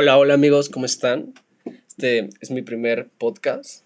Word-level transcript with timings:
Hola, 0.00 0.16
hola 0.16 0.34
amigos, 0.34 0.68
¿cómo 0.68 0.86
están? 0.86 1.34
Este 1.88 2.30
es 2.40 2.52
mi 2.52 2.62
primer 2.62 3.08
podcast. 3.18 3.82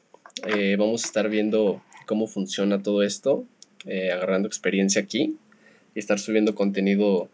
Eh, 0.47 0.77
vamos 0.79 1.05
a 1.05 1.07
estar 1.07 1.31
viendo 1.31 1.83
cómo 2.05 2.27
funciona 2.27 2.83
todo 2.83 3.03
esto, 3.03 3.47
eh, 3.87 4.13
agarrando 4.13 4.47
experiencia 4.47 5.01
aquí 5.01 5.39
y 5.95 5.99
estar 5.99 6.19
subiendo 6.19 6.55
contenido 6.55 7.31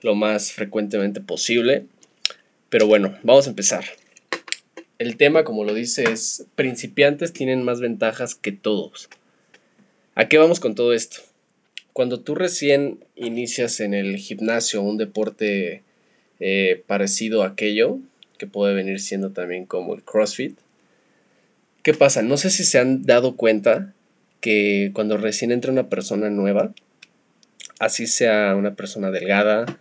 lo 0.00 0.14
más 0.14 0.52
frecuentemente 0.52 1.20
posible. 1.20 1.84
Pero 2.70 2.86
bueno, 2.86 3.14
vamos 3.24 3.46
a 3.46 3.50
empezar. 3.50 3.84
El 4.98 5.18
tema, 5.18 5.44
como 5.44 5.64
lo 5.64 5.74
dice, 5.74 6.04
es 6.04 6.46
principiantes 6.54 7.34
tienen 7.34 7.62
más 7.62 7.82
ventajas 7.82 8.34
que 8.34 8.52
todos. 8.52 9.10
¿A 10.14 10.28
qué 10.28 10.38
vamos 10.38 10.60
con 10.60 10.74
todo 10.74 10.94
esto? 10.94 11.18
Cuando 11.92 12.20
tú 12.20 12.34
recién 12.34 13.04
inicias 13.16 13.80
en 13.80 13.92
el 13.92 14.16
gimnasio 14.16 14.80
un 14.80 14.96
deporte 14.96 15.82
eh, 16.40 16.82
parecido 16.86 17.42
a 17.42 17.48
aquello, 17.48 17.98
que 18.44 18.50
puede 18.50 18.74
venir 18.74 19.00
siendo 19.00 19.30
también 19.30 19.64
como 19.64 19.94
el 19.94 20.02
CrossFit. 20.02 20.58
¿Qué 21.82 21.94
pasa? 21.94 22.20
No 22.22 22.36
sé 22.36 22.50
si 22.50 22.64
se 22.64 22.78
han 22.78 23.04
dado 23.04 23.36
cuenta 23.36 23.94
que 24.40 24.90
cuando 24.92 25.16
recién 25.16 25.50
entra 25.50 25.72
una 25.72 25.88
persona 25.88 26.28
nueva, 26.28 26.74
así 27.78 28.06
sea 28.06 28.54
una 28.54 28.74
persona 28.74 29.10
delgada 29.10 29.78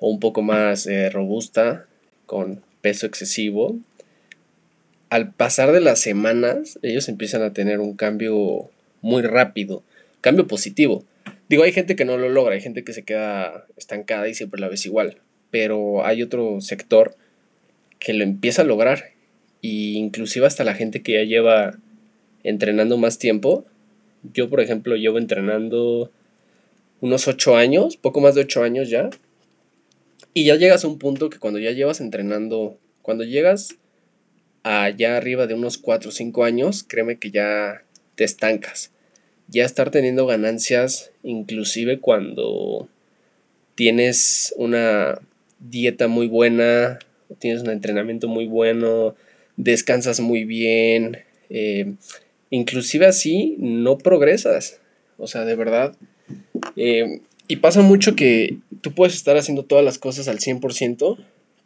o 0.00 0.08
un 0.08 0.20
poco 0.20 0.40
más 0.40 0.86
eh, 0.86 1.10
robusta, 1.10 1.86
con 2.24 2.62
peso 2.80 3.06
excesivo, 3.06 3.76
al 5.10 5.32
pasar 5.32 5.72
de 5.72 5.80
las 5.80 6.00
semanas, 6.00 6.78
ellos 6.80 7.08
empiezan 7.08 7.42
a 7.42 7.52
tener 7.52 7.80
un 7.80 7.94
cambio 7.94 8.70
muy 9.02 9.22
rápido, 9.22 9.82
cambio 10.22 10.46
positivo. 10.46 11.04
Digo, 11.50 11.62
hay 11.62 11.72
gente 11.72 11.96
que 11.96 12.06
no 12.06 12.16
lo 12.16 12.30
logra, 12.30 12.54
hay 12.54 12.60
gente 12.62 12.84
que 12.84 12.94
se 12.94 13.04
queda 13.04 13.66
estancada 13.76 14.28
y 14.28 14.34
siempre 14.34 14.60
la 14.60 14.68
ves 14.68 14.86
igual 14.86 15.18
pero 15.50 16.04
hay 16.04 16.22
otro 16.22 16.60
sector 16.60 17.16
que 17.98 18.12
lo 18.12 18.24
empieza 18.24 18.62
a 18.62 18.64
lograr 18.64 19.12
y 19.60 19.96
inclusive 19.96 20.46
hasta 20.46 20.64
la 20.64 20.74
gente 20.74 21.02
que 21.02 21.12
ya 21.12 21.24
lleva 21.24 21.78
entrenando 22.44 22.96
más 22.96 23.18
tiempo. 23.18 23.64
Yo, 24.32 24.48
por 24.48 24.60
ejemplo, 24.60 24.96
llevo 24.96 25.18
entrenando 25.18 26.10
unos 27.00 27.28
8 27.28 27.56
años, 27.56 27.96
poco 27.96 28.20
más 28.20 28.34
de 28.34 28.42
8 28.42 28.62
años 28.62 28.90
ya. 28.90 29.10
Y 30.34 30.44
ya 30.44 30.56
llegas 30.56 30.84
a 30.84 30.88
un 30.88 30.98
punto 30.98 31.30
que 31.30 31.38
cuando 31.38 31.58
ya 31.58 31.72
llevas 31.72 32.00
entrenando, 32.00 32.78
cuando 33.02 33.24
llegas 33.24 33.76
allá 34.62 35.16
arriba 35.16 35.46
de 35.46 35.54
unos 35.54 35.78
4 35.78 36.10
o 36.10 36.12
5 36.12 36.44
años, 36.44 36.84
créeme 36.84 37.18
que 37.18 37.30
ya 37.30 37.82
te 38.14 38.24
estancas. 38.24 38.92
Ya 39.48 39.64
estar 39.64 39.90
teniendo 39.90 40.26
ganancias 40.26 41.10
inclusive 41.22 42.00
cuando 42.00 42.88
tienes 43.74 44.54
una 44.56 45.20
dieta 45.58 46.08
muy 46.08 46.26
buena, 46.26 46.98
tienes 47.38 47.62
un 47.62 47.70
entrenamiento 47.70 48.28
muy 48.28 48.46
bueno, 48.46 49.14
descansas 49.56 50.20
muy 50.20 50.44
bien, 50.44 51.18
eh, 51.50 51.94
inclusive 52.50 53.06
así 53.06 53.56
no 53.58 53.98
progresas. 53.98 54.80
O 55.18 55.26
sea, 55.26 55.44
de 55.44 55.56
verdad. 55.56 55.96
Eh, 56.76 57.20
y 57.48 57.56
pasa 57.56 57.80
mucho 57.82 58.14
que 58.14 58.58
tú 58.80 58.92
puedes 58.94 59.14
estar 59.14 59.36
haciendo 59.36 59.64
todas 59.64 59.84
las 59.84 59.98
cosas 59.98 60.28
al 60.28 60.38
100%, 60.38 61.16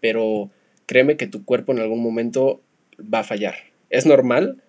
pero 0.01 0.51
créeme 0.87 1.17
que 1.17 1.27
tu 1.27 1.45
cuerpo 1.45 1.73
en 1.73 1.81
algún 1.81 2.03
momento 2.03 2.61
va 3.03 3.21
a 3.21 3.25
fallar. 3.25 3.55
Es 3.91 4.07
normal, 4.07 4.63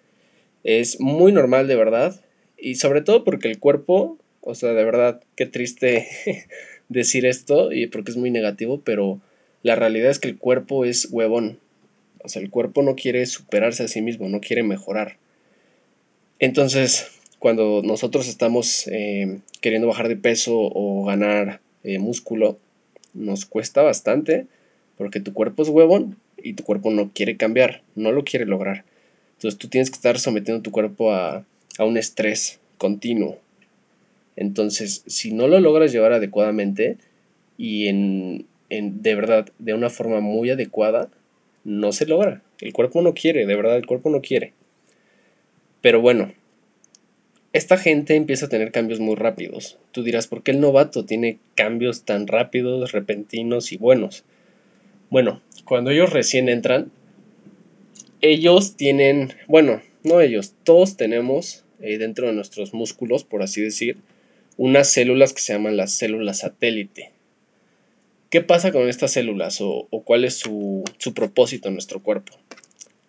es 0.63 0.99
muy 0.99 1.31
normal 1.31 1.67
de 1.67 1.75
verdad, 1.75 2.19
y 2.57 2.75
sobre 2.75 3.01
todo 3.01 3.23
porque 3.23 3.49
el 3.49 3.59
cuerpo, 3.59 4.17
o 4.41 4.55
sea, 4.55 4.73
de 4.73 4.83
verdad, 4.83 5.21
qué 5.35 5.45
triste 5.45 6.07
decir 6.89 7.25
esto 7.25 7.71
y 7.71 7.87
porque 7.87 8.11
es 8.11 8.17
muy 8.17 8.31
negativo, 8.31 8.81
pero 8.83 9.21
la 9.63 9.75
realidad 9.75 10.11
es 10.11 10.19
que 10.19 10.27
el 10.27 10.37
cuerpo 10.37 10.85
es 10.85 11.07
huevón. 11.11 11.57
O 12.23 12.29
sea, 12.29 12.41
el 12.41 12.49
cuerpo 12.49 12.83
no 12.83 12.95
quiere 12.95 13.25
superarse 13.25 13.83
a 13.83 13.87
sí 13.87 14.01
mismo, 14.01 14.29
no 14.29 14.39
quiere 14.39 14.63
mejorar. 14.63 15.17
Entonces, 16.39 17.07
cuando 17.39 17.81
nosotros 17.83 18.27
estamos 18.27 18.87
eh, 18.87 19.39
queriendo 19.61 19.87
bajar 19.87 20.09
de 20.09 20.15
peso 20.15 20.53
o 20.55 21.05
ganar 21.05 21.61
eh, 21.83 21.99
músculo, 21.99 22.59
nos 23.13 23.45
cuesta 23.45 23.81
bastante 23.81 24.47
porque 24.97 25.19
tu 25.19 25.33
cuerpo 25.33 25.63
es 25.63 25.69
huevón 25.69 26.17
y 26.37 26.53
tu 26.53 26.63
cuerpo 26.63 26.91
no 26.91 27.11
quiere 27.13 27.37
cambiar, 27.37 27.81
no 27.95 28.11
lo 28.11 28.23
quiere 28.23 28.45
lograr. 28.45 28.83
Entonces 29.37 29.57
tú 29.57 29.67
tienes 29.67 29.89
que 29.89 29.95
estar 29.95 30.19
sometiendo 30.19 30.61
tu 30.61 30.71
cuerpo 30.71 31.11
a, 31.11 31.45
a 31.77 31.83
un 31.85 31.97
estrés 31.97 32.59
continuo. 32.77 33.39
Entonces, 34.35 35.03
si 35.07 35.33
no 35.33 35.47
lo 35.47 35.59
logras 35.59 35.91
llevar 35.91 36.13
adecuadamente 36.13 36.97
y 37.57 37.87
en, 37.87 38.45
de 38.81 39.15
verdad, 39.15 39.47
de 39.59 39.73
una 39.73 39.89
forma 39.89 40.19
muy 40.19 40.49
adecuada, 40.49 41.09
no 41.63 41.91
se 41.91 42.05
logra. 42.05 42.41
El 42.59 42.73
cuerpo 42.73 43.01
no 43.01 43.13
quiere, 43.13 43.45
de 43.45 43.55
verdad, 43.55 43.77
el 43.77 43.85
cuerpo 43.85 44.09
no 44.09 44.21
quiere. 44.21 44.53
Pero 45.81 46.01
bueno, 46.01 46.33
esta 47.51 47.77
gente 47.77 48.15
empieza 48.15 48.47
a 48.47 48.49
tener 48.49 48.71
cambios 48.71 48.99
muy 48.99 49.15
rápidos. 49.15 49.77
Tú 49.91 50.03
dirás, 50.03 50.27
¿por 50.27 50.43
qué 50.43 50.51
el 50.51 50.59
novato 50.59 51.05
tiene 51.05 51.39
cambios 51.55 52.03
tan 52.03 52.27
rápidos, 52.27 52.91
repentinos 52.91 53.71
y 53.71 53.77
buenos? 53.77 54.23
Bueno, 55.09 55.41
cuando 55.65 55.91
ellos 55.91 56.11
recién 56.11 56.49
entran, 56.49 56.91
ellos 58.21 58.75
tienen, 58.75 59.33
bueno, 59.47 59.81
no 60.03 60.21
ellos, 60.21 60.55
todos 60.63 60.97
tenemos 60.97 61.63
eh, 61.79 61.97
dentro 61.97 62.27
de 62.27 62.33
nuestros 62.33 62.73
músculos, 62.73 63.23
por 63.23 63.43
así 63.43 63.61
decir, 63.61 63.97
unas 64.57 64.89
células 64.89 65.33
que 65.33 65.41
se 65.41 65.53
llaman 65.53 65.77
las 65.77 65.91
células 65.91 66.39
satélite. 66.39 67.11
¿Qué 68.33 68.41
pasa 68.41 68.71
con 68.71 68.89
estas 68.89 69.11
células 69.11 69.59
o, 69.61 69.87
cuál 70.05 70.25
es 70.25 70.39
su, 70.39 70.83
propósito 71.13 71.67
en 71.67 71.75
nuestro 71.75 72.01
cuerpo? 72.01 72.33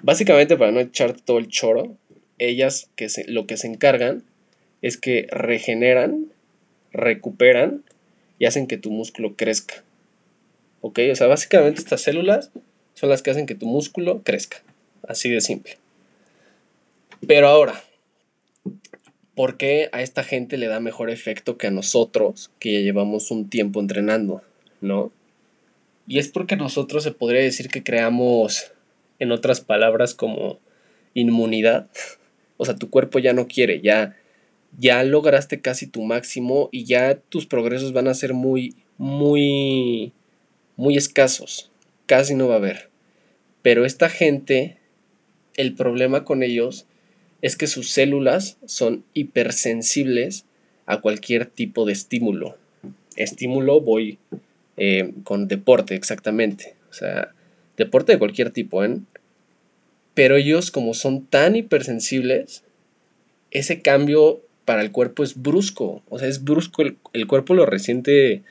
Básicamente, 0.03 0.59
para 0.59 0.71
no 0.71 0.81
echar 0.81 1.19
todo 1.19 1.39
el 1.39 1.49
choro, 1.49 1.97
ellas 2.37 2.91
que 2.95 3.07
lo 3.29 3.47
que 3.47 3.57
se 3.57 3.67
encargan 3.67 4.23
es 4.83 4.99
que 4.99 5.27
regeneran, 5.31 6.27
recuperan 6.93 7.85
y 8.39 8.45
hacen 8.45 8.67
que 8.67 8.77
tu 8.77 8.91
músculo 8.91 9.35
crezca. 9.35 9.83
¿Ok? 10.83 11.01
O 11.11 11.15
sea, 11.15 11.27
básicamente 11.27 11.81
estas 11.81 12.03
células 12.03 12.51
son 12.93 13.09
las 13.09 13.23
que 13.23 13.31
hacen 13.31 13.47
que 13.47 13.55
tu 13.55 13.65
músculo 13.65 14.21
crezca. 14.25 14.63
Así 15.09 15.31
de 15.31 15.41
simple. 15.41 15.79
Pero 17.27 17.49
ahora, 17.49 17.83
¿por 19.35 19.57
qué 19.57 19.89
a 19.93 20.03
esta 20.03 20.23
gente 20.23 20.59
le 20.59 20.67
da 20.67 20.81
mejor 20.81 21.09
efecto 21.09 21.57
que 21.57 21.69
a 21.69 21.71
nosotros 21.71 22.51
que 22.59 22.75
ya 22.75 22.81
llevamos 22.81 23.31
un 23.31 23.49
tiempo 23.49 23.81
entrenando? 23.81 24.43
¿No? 24.85 25.13
Y 26.07 26.19
es 26.19 26.29
porque 26.29 26.57
nosotros 26.57 27.03
se 27.03 27.13
podría 27.13 27.41
decir 27.41 27.69
que 27.69 27.83
creamos, 27.83 28.73
en 29.19 29.33
otras 29.33 29.61
palabras, 29.61 30.15
como 30.15 30.59
inmunidad. 31.15 31.89
O 32.57 32.65
sea, 32.65 32.77
tu 32.77 32.89
cuerpo 32.89 33.19
ya 33.19 33.33
no 33.33 33.49
quiere, 33.49 33.81
ya, 33.81 34.17
ya 34.79 35.03
lograste 35.03 35.61
casi 35.61 35.89
tu 35.89 36.05
máximo 36.05 36.69
y 36.71 36.85
ya 36.85 37.17
tus 37.17 37.47
progresos 37.47 37.93
van 37.93 38.07
a 38.07 38.15
ser 38.15 38.33
muy, 38.33 38.77
muy, 38.97 40.13
muy 40.77 40.97
escasos. 40.97 41.73
Casi 42.07 42.37
no 42.37 42.47
va 42.47 42.55
a 42.55 42.59
haber. 42.59 42.91
Pero 43.63 43.85
esta 43.85 44.09
gente, 44.09 44.79
el 45.57 45.75
problema 45.75 46.25
con 46.25 46.45
ellos 46.45 46.87
es 47.43 47.57
que 47.57 47.67
sus 47.67 47.91
células 47.91 48.57
son 48.67 49.05
hipersensibles 49.15 50.47
a 50.87 51.01
cualquier 51.01 51.47
tipo 51.47 51.85
de 51.87 51.93
estímulo. 51.93 52.57
Estímulo 53.17 53.81
voy 53.81 54.19
eh, 54.77 55.13
con 55.23 55.49
deporte 55.49 55.95
exactamente. 55.95 56.75
O 56.91 56.93
sea, 56.93 57.33
deporte 57.77 58.13
de 58.13 58.19
cualquier 58.19 58.51
tipo, 58.51 58.85
¿eh? 58.85 58.99
Pero 60.15 60.37
ellos 60.37 60.71
como 60.71 60.95
son 60.95 61.27
tan 61.27 61.57
hipersensibles, 61.57 62.65
ese 63.51 63.83
cambio 63.83 64.41
para 64.65 64.83
el 64.83 64.93
cuerpo 64.93 65.23
es 65.23 65.41
brusco. 65.41 66.03
O 66.09 66.19
sea, 66.19 66.29
es 66.29 66.45
brusco, 66.45 66.83
el, 66.83 67.27
cuerpo 67.27 67.55
lo 67.55 67.67
resiente 67.67 68.43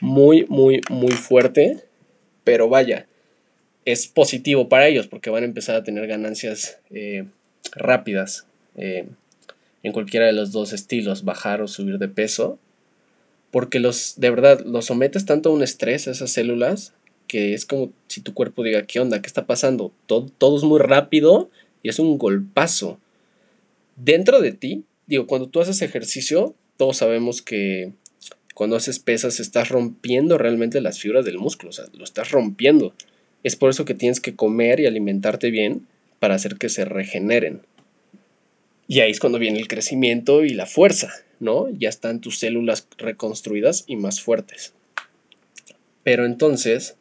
muy, 0.00 0.46
muy, 0.48 0.80
muy 0.90 1.12
fuerte. 1.12 1.78
Pero 2.44 2.68
vaya, 2.68 3.06
es 3.84 4.08
positivo 4.08 4.68
para 4.68 4.88
ellos 4.88 5.06
porque 5.06 5.30
van 5.30 5.44
a 5.44 5.46
empezar 5.46 5.76
a 5.76 5.84
tener 5.84 6.06
ganancias 6.06 6.78
eh, 6.90 7.24
rápidas 7.74 8.46
en 8.74 9.92
cualquiera 9.92 10.26
de 10.26 10.32
los 10.32 10.50
dos 10.50 10.72
estilos, 10.72 11.24
bajar 11.24 11.60
o 11.60 11.68
subir 11.68 11.98
de 11.98 12.08
peso 12.08 12.58
porque 13.52 13.78
los, 13.78 14.14
de 14.16 14.30
verdad, 14.30 14.64
los 14.64 14.86
sometes 14.86 15.26
tanto 15.26 15.50
a 15.50 15.52
un 15.52 15.62
estrés 15.62 16.08
a 16.08 16.10
esas 16.10 16.32
células 16.32 16.94
que 17.28 17.54
es 17.54 17.64
como 17.64 17.92
si 18.08 18.20
tu 18.20 18.34
cuerpo 18.34 18.64
diga, 18.64 18.86
¿qué 18.86 18.98
onda? 18.98 19.22
¿Qué 19.22 19.26
está 19.26 19.46
pasando? 19.46 19.92
Todo, 20.06 20.26
todo 20.26 20.56
es 20.56 20.64
muy 20.64 20.80
rápido 20.80 21.50
y 21.82 21.88
es 21.88 21.98
un 21.98 22.18
golpazo. 22.18 22.98
Dentro 23.96 24.40
de 24.40 24.52
ti, 24.52 24.84
digo, 25.06 25.26
cuando 25.26 25.48
tú 25.48 25.60
haces 25.60 25.80
ejercicio, 25.82 26.54
todos 26.76 26.96
sabemos 26.96 27.42
que 27.42 27.92
cuando 28.54 28.76
haces 28.76 28.98
pesas 28.98 29.40
estás 29.40 29.68
rompiendo 29.68 30.38
realmente 30.38 30.80
las 30.80 30.98
fibras 30.98 31.24
del 31.24 31.38
músculo, 31.38 31.70
o 31.70 31.72
sea, 31.72 31.86
lo 31.94 32.04
estás 32.04 32.30
rompiendo. 32.30 32.94
Es 33.44 33.56
por 33.56 33.70
eso 33.70 33.84
que 33.84 33.94
tienes 33.94 34.20
que 34.20 34.34
comer 34.34 34.80
y 34.80 34.86
alimentarte 34.86 35.50
bien 35.50 35.86
para 36.18 36.34
hacer 36.34 36.56
que 36.56 36.68
se 36.68 36.84
regeneren. 36.84 37.62
Y 38.88 39.00
ahí 39.00 39.10
es 39.10 39.20
cuando 39.20 39.38
viene 39.38 39.58
el 39.58 39.68
crecimiento 39.68 40.44
y 40.44 40.50
la 40.50 40.66
fuerza. 40.66 41.12
¿No? 41.42 41.68
Ya 41.68 41.88
están 41.88 42.20
tus 42.20 42.38
células 42.38 42.86
reconstruidas 42.96 43.84
y 43.86 43.96
más 43.96 44.20
fuertes. 44.20 44.72
Pero 46.04 46.24
entonces, 46.24 46.96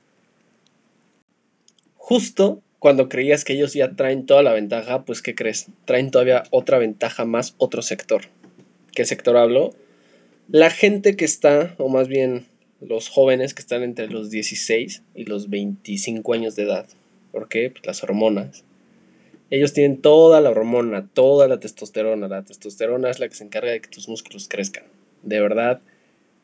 justo 1.96 2.62
cuando 2.80 3.10
creías 3.10 3.46
que 3.46 3.54
ellos 3.54 3.74
ya 3.74 3.92
traen 3.92 4.26
toda 4.26 4.42
la 4.42 4.54
ventaja, 4.54 5.06
pues 5.06 5.22
¿qué 5.22 5.36
crees? 5.36 5.68
Traen 5.86 6.10
todavía 6.10 6.44
otra 6.50 6.80
ventaja 6.80 7.26
más, 7.26 7.54
otro 7.58 7.84
sector. 7.84 8.24
¿Qué 8.94 9.06
sector 9.06 9.38
hablo? 9.38 9.76
La 10.50 10.72
gente 10.72 11.16
que 11.16 11.26
está, 11.26 11.76
o 11.78 11.88
más 11.90 12.08
bien 12.08 12.48
los 12.82 13.10
jóvenes 13.10 13.54
que 13.54 13.62
están 13.62 13.84
entre 13.84 14.08
los 14.08 14.32
16 14.32 15.04
y 15.14 15.26
los 15.26 15.52
25 15.52 16.34
años 16.34 16.56
de 16.56 16.64
edad. 16.64 16.88
¿Por 17.32 17.48
qué? 17.48 17.70
Pues 17.70 17.86
las 17.86 18.04
hormonas. 18.04 18.64
Ellos 19.52 19.74
tienen 19.74 20.02
toda 20.02 20.40
la 20.40 20.50
hormona, 20.50 21.08
toda 21.14 21.48
la 21.50 21.60
testosterona. 21.60 22.30
La 22.30 22.44
testosterona 22.44 23.10
es 23.10 23.20
la 23.20 23.28
que 23.28 23.36
se 23.36 23.44
encarga 23.44 23.72
de 23.72 23.82
que 23.82 23.90
tus 23.90 24.08
músculos 24.08 24.48
crezcan. 24.48 24.86
De 25.24 25.42
verdad, 25.42 25.82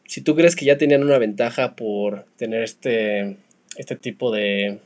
si 0.06 0.22
tú 0.22 0.36
crees 0.36 0.58
que 0.58 0.66
ya 0.66 0.78
tenían 0.78 1.04
una 1.04 1.18
ventaja 1.18 1.76
por 1.76 2.26
tener 2.36 2.64
este, 2.64 3.38
este 3.78 3.96
tipo 3.96 4.32
de 4.32 4.80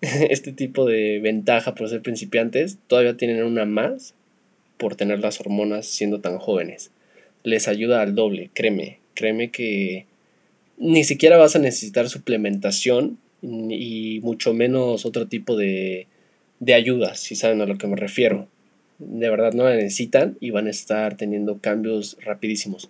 este 0.00 0.52
tipo 0.52 0.84
de 0.84 1.20
ventaja 1.20 1.76
por 1.76 1.88
ser 1.88 2.02
principiantes, 2.02 2.78
todavía 2.88 3.16
tienen 3.16 3.44
una 3.44 3.64
más 3.66 4.14
por 4.76 4.96
tener 4.96 5.20
las 5.20 5.40
hormonas 5.40 5.86
siendo 5.86 6.20
tan 6.20 6.38
jóvenes. 6.38 6.90
Les 7.44 7.68
ayuda 7.68 8.02
al 8.02 8.16
doble, 8.16 8.50
créeme, 8.52 8.98
créeme 9.14 9.52
que 9.52 10.06
ni 10.76 11.04
siquiera 11.04 11.36
vas 11.36 11.54
a 11.54 11.60
necesitar 11.60 12.08
suplementación 12.08 13.18
y 13.42 14.18
mucho 14.24 14.54
menos 14.54 15.06
otro 15.06 15.28
tipo 15.28 15.56
de, 15.56 16.08
de 16.62 16.74
ayuda, 16.74 17.16
si 17.16 17.34
saben 17.34 17.60
a 17.60 17.66
lo 17.66 17.76
que 17.76 17.88
me 17.88 17.96
refiero. 17.96 18.46
De 18.98 19.28
verdad 19.28 19.52
no 19.52 19.64
la 19.64 19.74
necesitan 19.74 20.36
y 20.38 20.50
van 20.50 20.68
a 20.68 20.70
estar 20.70 21.16
teniendo 21.16 21.58
cambios 21.58 22.16
rapidísimos. 22.20 22.88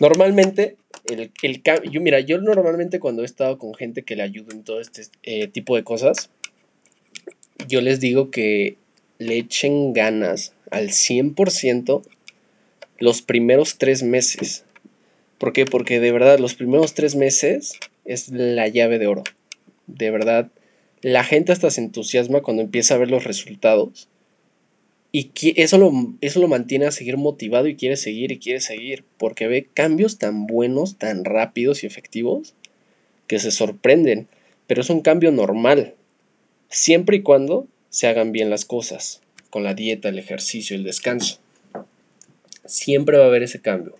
Normalmente, 0.00 0.76
el, 1.04 1.30
el 1.42 1.62
yo, 1.90 2.00
mira, 2.00 2.20
yo 2.20 2.40
normalmente 2.40 2.98
cuando 2.98 3.20
he 3.20 3.26
estado 3.26 3.58
con 3.58 3.74
gente 3.74 4.04
que 4.04 4.16
le 4.16 4.22
ayudo 4.22 4.52
en 4.52 4.64
todo 4.64 4.80
este 4.80 5.02
eh, 5.22 5.48
tipo 5.48 5.76
de 5.76 5.84
cosas, 5.84 6.30
yo 7.68 7.82
les 7.82 8.00
digo 8.00 8.30
que 8.30 8.78
le 9.18 9.36
echen 9.36 9.92
ganas 9.92 10.54
al 10.70 10.88
100% 10.88 12.02
los 13.00 13.20
primeros 13.20 13.76
tres 13.76 14.02
meses. 14.02 14.64
¿Por 15.36 15.52
qué? 15.52 15.66
Porque 15.66 16.00
de 16.00 16.10
verdad 16.10 16.38
los 16.38 16.54
primeros 16.54 16.94
tres 16.94 17.16
meses 17.16 17.78
es 18.06 18.30
la 18.30 18.66
llave 18.66 18.98
de 18.98 19.08
oro. 19.08 19.24
De 19.86 20.10
verdad, 20.10 20.50
la 21.02 21.24
gente 21.24 21.52
hasta 21.52 21.70
se 21.70 21.80
entusiasma 21.80 22.42
cuando 22.42 22.62
empieza 22.62 22.94
a 22.94 22.98
ver 22.98 23.10
los 23.10 23.24
resultados 23.24 24.08
y 25.10 25.30
eso 25.60 25.78
lo, 25.78 25.92
eso 26.20 26.40
lo 26.40 26.48
mantiene 26.48 26.86
a 26.86 26.90
seguir 26.90 27.16
motivado 27.16 27.66
y 27.66 27.76
quiere 27.76 27.96
seguir 27.96 28.30
y 28.30 28.38
quiere 28.38 28.60
seguir, 28.60 29.04
porque 29.16 29.48
ve 29.48 29.66
cambios 29.72 30.18
tan 30.18 30.46
buenos, 30.46 30.98
tan 30.98 31.24
rápidos 31.24 31.82
y 31.82 31.86
efectivos, 31.86 32.54
que 33.26 33.38
se 33.38 33.50
sorprenden. 33.50 34.28
Pero 34.66 34.82
es 34.82 34.90
un 34.90 35.00
cambio 35.00 35.30
normal, 35.30 35.94
siempre 36.68 37.16
y 37.16 37.22
cuando 37.22 37.66
se 37.88 38.06
hagan 38.06 38.32
bien 38.32 38.50
las 38.50 38.66
cosas, 38.66 39.22
con 39.48 39.64
la 39.64 39.72
dieta, 39.72 40.10
el 40.10 40.18
ejercicio, 40.18 40.76
el 40.76 40.84
descanso. 40.84 41.38
Siempre 42.66 43.16
va 43.16 43.24
a 43.24 43.28
haber 43.28 43.42
ese 43.42 43.62
cambio. 43.62 43.96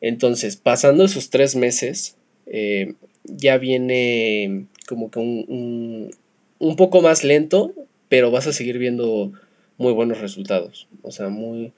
Entonces, 0.00 0.56
pasando 0.56 1.04
esos 1.04 1.28
tres 1.28 1.54
meses, 1.54 2.16
eh, 2.46 2.94
ya 3.24 3.58
viene 3.58 4.66
como 4.88 5.10
que 5.10 5.18
un, 5.18 6.10
un 6.58 6.76
poco 6.76 7.02
más 7.02 7.24
lento, 7.24 7.72
pero 8.08 8.30
vas 8.30 8.46
a 8.46 8.52
seguir 8.52 8.78
viendo 8.78 9.32
muy 9.78 9.92
buenos 9.92 10.20
resultados. 10.20 10.88
O 11.02 11.10
sea, 11.10 11.28
muy, 11.28 11.72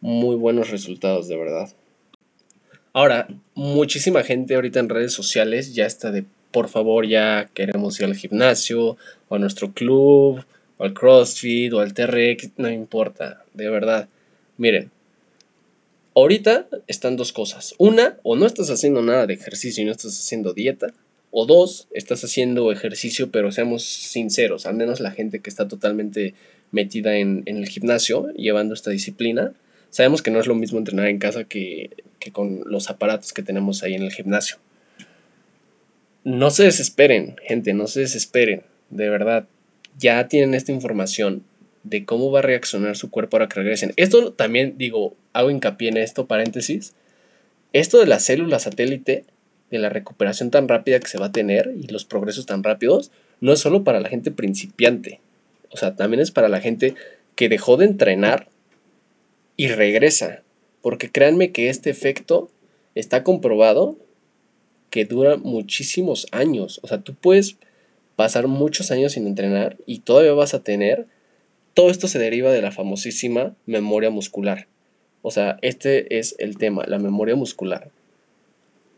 muy 0.00 0.36
buenos 0.36 0.70
resultados, 0.70 1.28
de 1.28 1.36
verdad. 1.36 1.70
Ahora, 2.92 3.28
muchísima 3.54 4.22
gente 4.22 4.54
ahorita 4.54 4.80
en 4.80 4.88
redes 4.88 5.12
sociales 5.12 5.74
ya 5.74 5.86
está 5.86 6.10
de, 6.10 6.24
por 6.50 6.68
favor, 6.68 7.06
ya 7.06 7.48
queremos 7.54 7.98
ir 8.00 8.06
al 8.06 8.16
gimnasio, 8.16 8.96
o 9.28 9.34
a 9.34 9.38
nuestro 9.38 9.72
club, 9.72 10.44
o 10.78 10.84
al 10.84 10.94
CrossFit, 10.94 11.72
o 11.72 11.80
al 11.80 11.94
TRX, 11.94 12.50
no 12.56 12.70
importa, 12.70 13.44
de 13.54 13.68
verdad. 13.68 14.08
Miren, 14.56 14.90
ahorita 16.14 16.66
están 16.86 17.16
dos 17.16 17.32
cosas. 17.32 17.74
Una, 17.78 18.18
o 18.22 18.36
no 18.36 18.46
estás 18.46 18.70
haciendo 18.70 19.02
nada 19.02 19.26
de 19.26 19.34
ejercicio 19.34 19.82
y 19.82 19.86
no 19.86 19.92
estás 19.92 20.18
haciendo 20.18 20.52
dieta. 20.52 20.88
O 21.30 21.46
dos, 21.46 21.88
estás 21.92 22.24
haciendo 22.24 22.72
ejercicio, 22.72 23.30
pero 23.30 23.52
seamos 23.52 23.84
sinceros, 23.84 24.66
al 24.66 24.74
menos 24.74 25.00
la 25.00 25.10
gente 25.10 25.40
que 25.40 25.50
está 25.50 25.68
totalmente 25.68 26.34
metida 26.70 27.16
en, 27.16 27.42
el 27.46 27.68
gimnasio 27.68 28.28
llevando 28.34 28.74
esta 28.74 28.90
disciplina, 28.90 29.52
sabemos 29.90 30.22
que 30.22 30.30
no 30.30 30.40
es 30.40 30.46
lo 30.46 30.54
mismo 30.54 30.78
entrenar 30.78 31.08
en 31.08 31.18
casa 31.18 31.44
que, 31.44 31.90
que 32.18 32.32
con 32.32 32.62
los 32.66 32.90
aparatos 32.90 33.32
que 33.32 33.42
tenemos 33.42 33.82
ahí 33.82 33.94
en 33.94 34.02
el 34.02 34.12
gimnasio. 34.12 34.56
No 36.24 36.50
se 36.50 36.64
desesperen, 36.64 37.36
gente, 37.46 37.72
no 37.74 37.86
se 37.86 38.00
desesperen, 38.00 38.62
de 38.90 39.08
verdad. 39.08 39.46
Ya 39.98 40.28
tienen 40.28 40.54
esta 40.54 40.72
información 40.72 41.44
de 41.84 42.04
cómo 42.04 42.30
va 42.30 42.40
a 42.40 42.42
reaccionar 42.42 42.96
su 42.96 43.10
cuerpo 43.10 43.36
ahora 43.36 43.48
que 43.48 43.60
regresen. 43.60 43.92
Esto 43.96 44.32
también, 44.32 44.74
digo, 44.76 45.16
hago 45.32 45.50
hincapié 45.50 45.88
en 45.88 45.96
esto, 45.96 46.26
paréntesis. 46.26 46.94
Esto 47.72 47.98
de 47.98 48.06
la 48.06 48.20
célula 48.20 48.58
satélite, 48.58 49.24
de 49.70 49.78
la 49.78 49.88
recuperación 49.88 50.50
tan 50.50 50.68
rápida 50.68 51.00
que 51.00 51.08
se 51.08 51.18
va 51.18 51.26
a 51.26 51.32
tener 51.32 51.72
y 51.76 51.86
los 51.88 52.04
progresos 52.04 52.46
tan 52.46 52.62
rápidos, 52.62 53.10
no 53.40 53.52
es 53.52 53.60
solo 53.60 53.84
para 53.84 54.00
la 54.00 54.08
gente 54.08 54.30
principiante. 54.30 55.20
O 55.70 55.76
sea, 55.76 55.96
también 55.96 56.20
es 56.20 56.30
para 56.30 56.48
la 56.48 56.60
gente 56.60 56.94
que 57.34 57.48
dejó 57.48 57.76
de 57.76 57.86
entrenar 57.86 58.48
y 59.56 59.68
regresa. 59.68 60.42
Porque 60.80 61.10
créanme 61.10 61.52
que 61.52 61.68
este 61.68 61.90
efecto 61.90 62.50
está 62.94 63.22
comprobado 63.22 63.96
que 64.90 65.04
dura 65.04 65.36
muchísimos 65.36 66.26
años. 66.32 66.80
O 66.82 66.88
sea, 66.88 67.00
tú 67.00 67.14
puedes 67.14 67.56
pasar 68.16 68.48
muchos 68.48 68.90
años 68.90 69.12
sin 69.12 69.26
entrenar 69.26 69.76
y 69.86 70.00
todavía 70.00 70.32
vas 70.32 70.54
a 70.54 70.62
tener... 70.62 71.06
Todo 71.74 71.90
esto 71.90 72.08
se 72.08 72.18
deriva 72.18 72.50
de 72.50 72.60
la 72.60 72.72
famosísima 72.72 73.54
memoria 73.66 74.10
muscular. 74.10 74.66
O 75.22 75.30
sea, 75.30 75.58
este 75.62 76.18
es 76.18 76.34
el 76.38 76.58
tema, 76.58 76.84
la 76.88 76.98
memoria 76.98 77.36
muscular. 77.36 77.92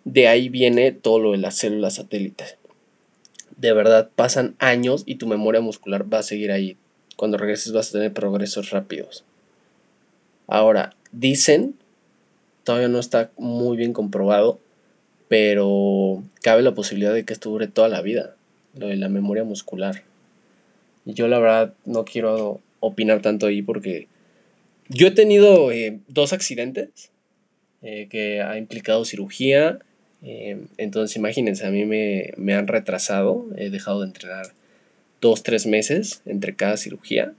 De 0.05 0.29
ahí 0.29 0.49
viene 0.49 0.93
todo 0.93 1.19
lo 1.19 1.32
de 1.32 1.38
las 1.38 1.56
células 1.56 1.94
satélites 1.94 2.56
de 3.61 3.75
verdad 3.75 4.08
pasan 4.17 4.56
años 4.58 5.02
y 5.05 5.17
tu 5.17 5.26
memoria 5.26 5.61
muscular 5.61 6.12
va 6.12 6.20
a 6.20 6.23
seguir 6.23 6.50
ahí. 6.50 6.79
Cuando 7.17 7.37
regreses 7.37 7.73
vas 7.73 7.91
a 7.91 7.93
tener 7.93 8.12
progresos 8.14 8.70
rápidos. 8.70 9.25
Ahora, 10.47 10.94
dicen, 11.12 11.75
todavía 12.64 12.88
no 12.88 12.99
está 12.99 13.31
muy 13.37 13.76
bien 13.76 13.93
comprobado, 13.93 14.59
pero 15.28 16.23
cabe 16.42 16.62
la 16.62 16.75
posibilidad 16.75 17.12
de 17.12 17.25
que 17.26 17.35
esto 17.35 17.50
dure 17.50 17.69
toda 17.69 17.88
la 17.88 18.00
vida, 18.00 18.35
lo 18.75 18.88
de 18.88 18.97
la 18.97 19.11
memoria 19.11 19.45
muscular. 19.45 20.04
Yo 21.04 21.28
la 21.28 21.38
verdad 21.38 21.75
no 21.85 22.07
quiero 22.07 22.61
opinar 22.80 23.21
tanto 23.21 23.47
ahí 23.47 23.61
porque 23.61 24.09
yo 24.88 25.09
he 25.09 25.11
tenido 25.11 25.71
eh, 25.71 26.00
dos 26.09 26.33
accidentes 26.33 27.11
eh, 27.83 28.09
que 28.11 28.40
ha 28.40 28.57
implicado 28.57 29.04
cirugía 29.04 29.80
eh, 30.23 30.59
entonces 30.77 31.17
imagínense, 31.17 31.67
a 31.67 31.71
mí 31.71 31.85
me, 31.85 32.33
me, 32.37 32.55
han 32.55 32.67
retrasado, 32.67 33.47
he 33.57 33.71
dejado 33.71 34.00
de 34.00 34.09
entrenar 34.09 34.53
dos, 35.21 35.43
tres 35.43 35.67
meses 35.67 36.23
entre 36.27 36.55
cada 36.55 36.77
cirugía 36.77 37.33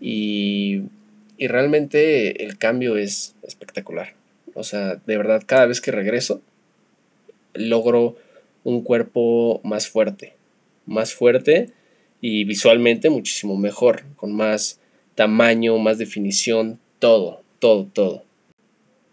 y, 0.00 0.82
y 1.36 1.48
realmente 1.48 2.44
el 2.44 2.58
cambio 2.58 2.96
es 2.96 3.34
espectacular. 3.42 4.14
O 4.54 4.62
sea, 4.62 4.96
de 4.96 5.16
verdad, 5.16 5.42
cada 5.46 5.66
vez 5.66 5.80
que 5.80 5.90
regreso, 5.90 6.42
logro 7.54 8.16
un 8.64 8.82
cuerpo 8.82 9.60
más 9.64 9.88
fuerte, 9.88 10.34
más 10.86 11.14
fuerte 11.14 11.72
y 12.20 12.44
visualmente 12.44 13.10
muchísimo 13.10 13.56
mejor, 13.56 14.04
con 14.16 14.32
más 14.32 14.80
tamaño, 15.14 15.78
más 15.78 15.98
definición, 15.98 16.78
todo, 16.98 17.42
todo, 17.58 17.86
todo. 17.86 18.24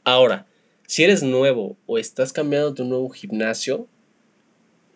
Ahora, 0.04 0.46
si 0.88 1.04
eres 1.04 1.22
nuevo 1.22 1.78
o 1.86 1.98
estás 2.00 2.34
cambiando 2.34 2.74
tu 2.74 2.86
nuevo 2.86 3.10
gimnasio, 3.10 3.88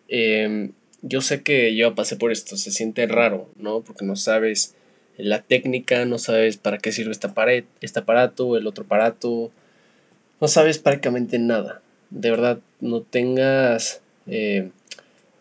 em, 0.08 0.72
yo 1.02 1.20
sé 1.20 1.42
que 1.42 1.76
yo 1.76 1.94
pasé 1.94 2.16
por 2.16 2.32
esto, 2.32 2.56
se 2.56 2.70
siente 2.70 3.06
raro, 3.06 3.48
¿no? 3.56 3.82
Porque 3.82 4.04
no 4.04 4.16
sabes 4.16 4.74
la 5.18 5.42
técnica, 5.42 6.06
no 6.06 6.18
sabes 6.18 6.56
para 6.56 6.78
qué 6.78 6.92
sirve 6.92 7.12
esta 7.12 7.34
pared, 7.34 7.64
este 7.80 8.00
aparato, 8.00 8.56
el 8.56 8.66
otro 8.66 8.84
aparato, 8.84 9.52
no 10.40 10.48
sabes 10.48 10.78
prácticamente 10.78 11.38
nada. 11.38 11.82
De 12.10 12.30
verdad, 12.30 12.58
no 12.80 13.02
tengas 13.02 14.00
eh, 14.26 14.70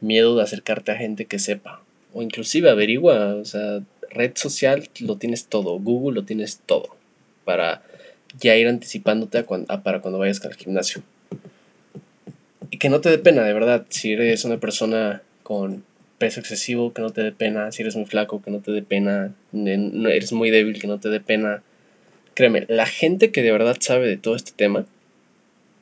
miedo 0.02 0.36
de 0.36 0.44
acercarte 0.44 0.92
a 0.92 0.98
gente 0.98 1.26
que 1.26 1.40
sepa. 1.40 1.82
O 2.14 2.22
inclusive 2.22 2.70
averigua, 2.70 3.36
o 3.36 3.46
sea, 3.46 3.82
red 4.10 4.34
social 4.36 4.90
lo 5.00 5.18
tienes 5.18 5.46
todo, 5.46 5.80
Google 5.80 6.16
lo 6.16 6.26
tienes 6.26 6.60
todo 6.66 6.96
para 7.46 7.84
ya 8.40 8.56
ir 8.56 8.68
anticipándote 8.68 9.44
para 9.84 10.02
cuando 10.02 10.20
vayas 10.20 10.44
al 10.46 10.56
gimnasio. 10.56 11.02
Y 12.70 12.78
que 12.78 12.90
no 12.90 13.02
te 13.02 13.10
dé 13.10 13.18
pena, 13.18 13.44
de 13.44 13.54
verdad, 13.54 13.86
si 13.90 14.14
eres 14.14 14.46
una 14.46 14.58
persona 14.58 15.22
con 15.44 15.84
peso 16.18 16.40
excesivo, 16.40 16.94
que 16.94 17.02
no 17.02 17.10
te 17.10 17.24
dé 17.24 17.32
pena, 17.32 17.72
si 17.72 17.82
eres 17.82 17.96
muy 17.96 18.06
flaco, 18.06 18.42
que 18.42 18.52
no 18.52 18.60
te 18.60 18.72
dé 18.72 18.84
pena, 18.84 19.34
eres 19.54 20.32
muy 20.32 20.52
débil, 20.52 20.80
que 20.80 20.88
no 20.88 21.00
te 21.00 21.10
dé 21.10 21.20
pena. 21.20 21.64
Créeme, 22.36 22.66
la 22.70 22.86
gente 22.86 23.32
que 23.32 23.42
de 23.42 23.52
verdad 23.52 23.76
sabe 23.80 24.08
de 24.08 24.18
todo 24.18 24.36
este 24.36 24.52
tema, 24.56 24.86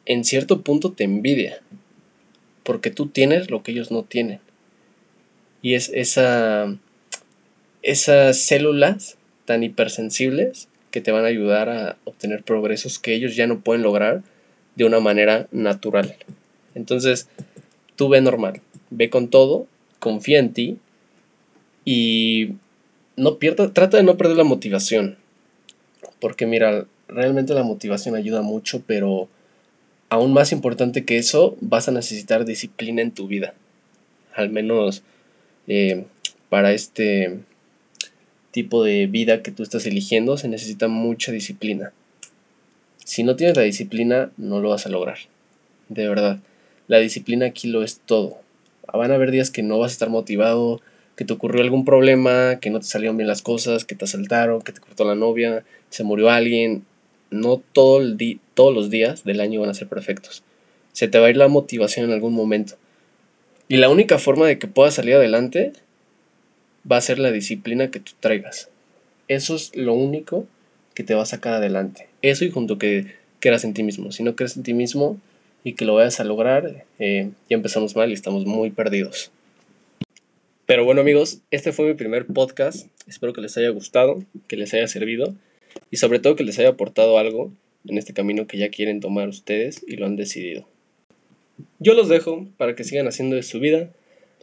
en 0.06 0.24
cierto 0.24 0.62
punto 0.62 0.94
te 0.94 1.04
envidia, 1.04 1.60
porque 2.64 2.90
tú 2.90 3.08
tienes 3.08 3.52
lo 3.52 3.62
que 3.62 3.72
ellos 3.74 3.92
no 3.92 4.04
tienen. 4.04 4.40
Y 5.62 5.74
es 5.74 5.92
esa, 5.94 6.74
esas 7.82 8.40
células 8.40 9.18
tan 9.46 9.62
hipersensibles 9.64 10.69
que 10.92 11.02
te 11.02 11.12
van 11.12 11.26
a 11.26 11.28
ayudar 11.28 11.70
a 11.70 11.98
obtener 12.06 12.44
progresos 12.44 13.00
que 13.00 13.14
ellos 13.14 13.36
ya 13.36 13.48
no 13.48 13.60
pueden 13.60 13.84
lograr 13.84 14.24
de 14.76 14.86
una 14.86 15.00
manera 15.00 15.48
natural. 15.52 16.16
Entonces, 16.76 17.28
tú 17.96 18.10
ve 18.10 18.22
normal, 18.22 18.62
ve 18.90 19.10
con 19.10 19.28
todo, 19.28 19.68
confía 20.00 20.40
en 20.40 20.54
ti 20.54 20.78
y 21.86 22.54
no 23.16 23.38
pierda, 23.38 23.72
trata 23.74 23.98
de 23.98 24.04
no 24.04 24.18
perder 24.18 24.38
la 24.38 24.44
motivación. 24.44 25.18
Porque 26.20 26.46
mira, 26.46 26.86
realmente 27.08 27.54
la 27.54 27.64
motivación 27.64 28.16
ayuda 28.16 28.42
mucho, 28.42 28.84
pero 28.86 29.28
aún 30.10 30.34
más 30.34 30.52
importante 30.52 31.06
que 31.06 31.18
eso, 31.18 31.58
vas 31.62 31.88
a 31.88 31.92
necesitar 31.92 32.46
disciplina 32.46 33.02
en 33.02 33.12
tu 33.12 33.28
vida. 33.28 33.54
Al 34.34 34.50
menos 34.50 35.04
eh, 35.68 36.06
para 36.50 36.72
este 36.74 37.40
tipo 38.52 38.84
de 38.84 39.08
vida 39.08 39.42
que 39.42 39.52
tú 39.52 39.64
estás 39.64 39.86
eligiendo 39.86 40.38
se 40.38 40.48
necesita 40.48 40.88
mucha 40.88 41.32
disciplina. 41.32 41.94
Si 43.04 43.24
no 43.24 43.36
tienes 43.36 43.58
la 43.58 43.64
disciplina, 43.64 44.32
no 44.38 44.60
lo 44.62 44.70
vas 44.70 44.86
a 44.86 44.90
lograr. 44.90 45.18
De 45.88 46.08
verdad. 46.08 46.40
La 46.88 47.00
disciplina 47.00 47.48
aquí 47.48 47.68
lo 47.68 47.84
es 47.84 48.00
todo. 48.06 48.38
Van 48.92 49.12
a 49.12 49.16
haber 49.16 49.32
días 49.32 49.52
que 49.52 49.64
no 49.64 49.80
vas 49.80 49.92
a 49.92 49.94
estar 49.94 50.10
motivado, 50.10 50.82
que 51.16 51.26
te 51.26 51.34
ocurrió 51.34 51.62
algún 51.62 51.86
problema, 51.86 52.60
que 52.60 52.70
no 52.70 52.80
te 52.80 52.86
salieron 52.86 53.18
bien 53.18 53.28
las 53.28 53.42
cosas, 53.42 53.86
que 53.86 53.96
te 53.96 54.06
asaltaron, 54.06 54.62
que 54.62 54.72
te 54.72 54.80
cortó 54.80 55.06
la 55.06 55.16
novia, 55.16 55.64
se 55.90 56.04
murió 56.04 56.30
alguien. 56.30 56.86
No 57.30 57.62
todo 57.74 58.02
el 58.02 58.40
todos 58.54 58.74
los 58.74 58.90
días 58.90 59.24
del 59.24 59.40
año 59.40 59.62
van 59.62 59.70
a 59.70 59.74
ser 59.76 59.88
perfectos. 59.88 60.44
Se 60.94 61.08
te 61.08 61.20
va 61.20 61.28
a 61.28 61.30
ir 61.30 61.38
la 61.38 61.48
motivación 61.48 62.06
en 62.06 62.12
algún 62.12 62.34
momento. 62.34 62.76
Y 63.68 63.78
la 63.78 63.90
única 63.90 64.18
forma 64.18 64.48
de 64.48 64.58
que 64.58 64.68
puedas 64.68 64.96
salir 64.96 65.16
adelante 65.16 65.74
va 66.90 66.98
a 66.98 67.02
ser 67.02 67.20
la 67.20 67.32
disciplina 67.32 67.92
que 67.92 68.00
tú 68.00 68.14
traigas. 68.20 68.70
Eso 69.28 69.56
es 69.56 69.76
lo 69.76 69.94
único 69.94 70.48
que 70.94 71.04
te 71.04 71.16
va 71.16 71.24
a 71.24 71.26
sacar 71.26 71.54
adelante. 71.54 72.08
Eso 72.22 72.46
y 72.46 72.52
junto 72.52 72.78
que 72.78 73.08
creas 73.40 73.64
en 73.64 73.74
ti 73.74 73.84
mismo. 73.84 74.12
Si 74.12 74.24
no 74.24 74.36
crees 74.36 74.58
en 74.58 74.64
ti 74.64 74.74
mismo 74.74 75.20
y 75.64 75.74
que 75.74 75.86
lo 75.86 75.96
vayas 75.96 76.20
a 76.20 76.24
lograr, 76.24 76.86
eh, 77.00 77.30
ya 77.50 77.56
empezamos 77.56 77.96
mal 77.96 78.10
y 78.10 78.14
estamos 78.14 78.46
muy 78.46 78.70
perdidos. 78.72 79.32
Pero 80.66 80.86
bueno 80.86 81.02
amigos, 81.02 81.40
este 81.52 81.72
fue 81.72 81.88
mi 81.88 81.94
primer 81.96 82.28
podcast. 82.28 82.88
Espero 83.08 83.34
que 83.34 83.42
les 83.42 83.58
haya 83.58 83.70
gustado, 83.70 84.24
que 84.48 84.56
les 84.56 84.74
haya 84.74 84.88
servido 84.88 85.34
y 85.90 85.98
sobre 85.98 86.20
todo 86.20 86.36
que 86.36 86.44
les 86.44 86.60
haya 86.60 86.70
aportado 86.70 87.18
algo 87.18 87.52
en 87.88 87.98
este 87.98 88.14
camino 88.14 88.46
que 88.46 88.58
ya 88.58 88.70
quieren 88.70 89.00
tomar 89.00 89.30
ustedes 89.30 89.84
y 89.88 89.96
lo 89.96 90.06
han 90.06 90.16
decidido. 90.16 90.68
Yo 91.80 91.94
los 91.94 92.10
dejo 92.10 92.48
para 92.58 92.76
que 92.76 92.84
sigan 92.84 93.08
haciendo 93.08 93.36
de 93.36 93.44
su 93.44 93.60
vida 93.60 93.90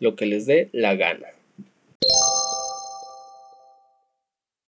lo 0.01 0.17
que 0.17 0.27
les 0.27 0.47
dé 0.47 0.69
la 0.73 0.97
gana. 0.97 1.29